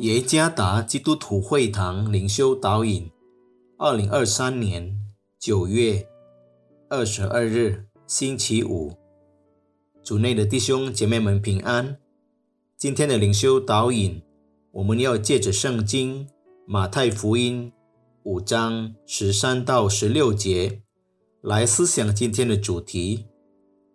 [0.00, 3.10] 耶加达基督徒会堂灵修导引，
[3.76, 4.98] 二零二三年
[5.38, 6.08] 九月
[6.88, 8.94] 二十二日，星期五，
[10.02, 11.98] 主内的弟兄姐妹们平安。
[12.78, 14.22] 今天的灵修导引，
[14.72, 16.26] 我们要借着圣经
[16.66, 17.70] 马太福音
[18.22, 20.80] 五章十三到十六节
[21.42, 23.26] 来思想今天的主题：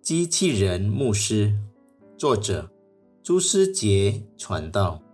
[0.04, 1.58] 机器人牧师。
[2.16, 2.70] 作者
[3.24, 5.05] 朱思杰传道。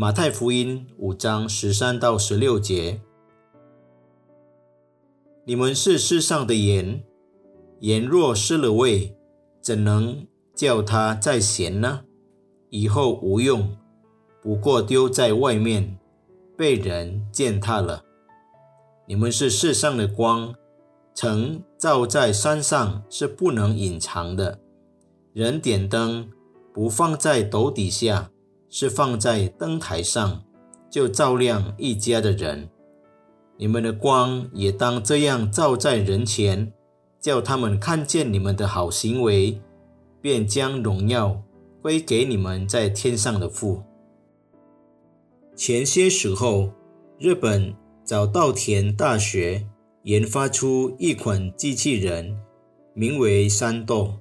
[0.00, 3.00] 马太福音五章十三到十六节：
[5.44, 7.02] 你们是世上的盐，
[7.80, 9.16] 盐若失了味，
[9.60, 10.24] 怎能
[10.54, 12.04] 叫它再咸呢？
[12.70, 13.76] 以后无用，
[14.40, 15.98] 不过丢在外面，
[16.56, 18.04] 被人践踏了。
[19.08, 20.54] 你们是世上的光，
[21.12, 24.60] 曾照在山上，是不能隐藏的。
[25.32, 26.30] 人点灯，
[26.72, 28.30] 不放在斗底下。
[28.68, 30.44] 是放在灯台上，
[30.90, 32.68] 就照亮一家的人。
[33.56, 36.72] 你们的光也当这样照在人前，
[37.20, 39.60] 叫他们看见你们的好行为，
[40.20, 41.42] 便将荣耀
[41.82, 43.82] 归给你们在天上的父。
[45.56, 46.70] 前些时候，
[47.18, 47.74] 日本
[48.04, 49.66] 早稻田大学
[50.04, 52.38] 研发出一款机器人，
[52.94, 54.14] 名为山豆。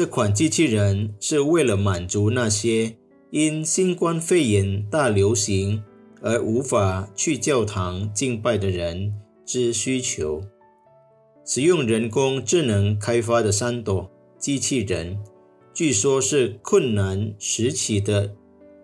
[0.00, 2.96] 这款机器人是为了满足那些
[3.32, 5.84] 因新冠肺炎大流行
[6.22, 9.12] 而无法去教堂敬拜的人
[9.44, 10.40] 之需求。
[11.44, 15.18] 使用人工智能开发的三朵机器人，
[15.74, 18.34] 据说是困难时期的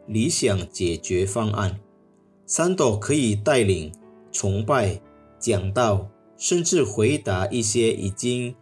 [0.06, 1.80] 理想解决方案。
[2.44, 3.90] 三朵可以带领、
[4.30, 5.00] 崇拜、
[5.38, 8.54] 讲道，甚至回答一些已经。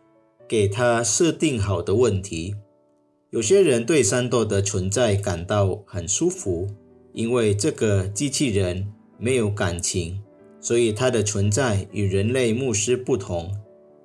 [0.47, 2.55] 给他设定好的问题。
[3.31, 6.69] 有些人对山豆的存在感到很舒服，
[7.13, 8.87] 因为这个机器人
[9.19, 10.21] 没有感情，
[10.61, 13.53] 所以它的存在与人类牧师不同。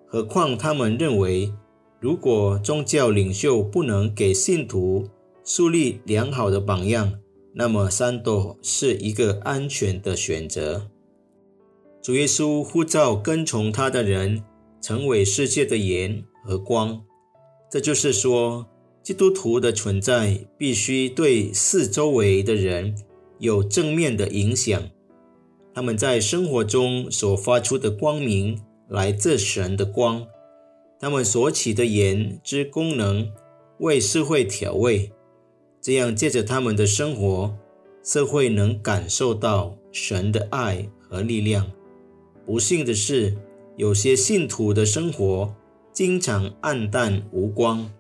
[0.08, 1.54] 何况他们认为，
[2.00, 5.08] 如果宗教领袖不能给信徒
[5.44, 7.20] 树立良好的榜样，
[7.54, 10.90] 那么山豆是一个安全的选择。
[12.02, 14.44] 主耶稣呼召跟从他的人。
[14.82, 17.02] 成为世界的盐和光，
[17.70, 18.66] 这就是说，
[19.04, 22.96] 基督徒的存在必须对四周围的人
[23.40, 24.82] 有正面的影响。
[25.74, 30.26] 他们在生活中所发出的光明来自神的光，
[31.00, 33.32] 他们所起的言之功能
[33.80, 35.12] 为社会调味，
[35.82, 37.56] 这样借着他们的生活，
[38.04, 41.72] 社会能感受到神的爱和力量。
[42.46, 43.38] 不幸的是。
[43.78, 45.56] 有些信徒的生活
[46.00, 47.92] 经常暗淡无光，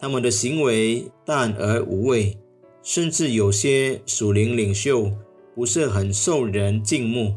[0.00, 2.38] 他们的行为淡而无味，
[2.82, 5.12] 甚至有些属灵领袖
[5.54, 7.34] 不是很受人敬慕，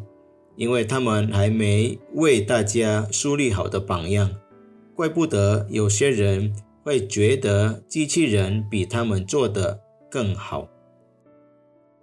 [0.56, 4.34] 因为他们还没为大家树立好的榜样。
[4.96, 10.70] 怪不得有些人会觉得机器人比他们做的更好。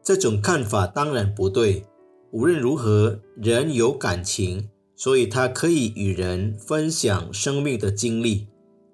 [0.03, 1.87] 这种看法当然不对。
[2.31, 4.69] 无论如何，人有感情。
[4.95, 8.47] 所以，他可以与人分享生命的经历，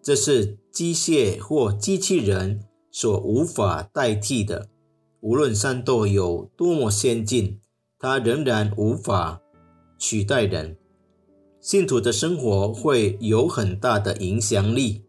[0.03, 2.61] 这是机械或机器人
[2.91, 4.69] 所无法代替的。
[5.21, 7.61] 无论战斗有多么先进，
[7.99, 9.43] 它仍然无法
[9.99, 10.77] 取代人。
[11.61, 15.03] 信徒的生活会有很大的影响力。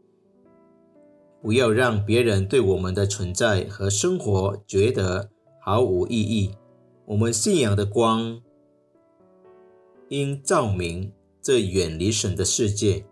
[1.41, 5.29] 不要让别人对我们的存在和生活觉得
[5.61, 6.51] 毫无意义。
[7.05, 8.41] 我们信仰的光。
[10.09, 11.11] 应照明
[11.41, 13.05] 这远离神的世界，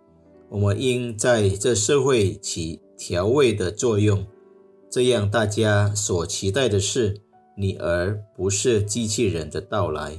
[0.49, 4.25] 我们应在这社会起调味的作用，
[4.89, 7.21] 这样大家所期待的是
[7.55, 10.17] 你，而不是机器人的到来。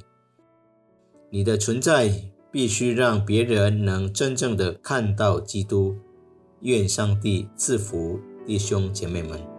[1.30, 5.96] 你的存在必须让别人能真正的看到基督。
[6.60, 9.57] 愿上帝赐福弟兄姐妹们。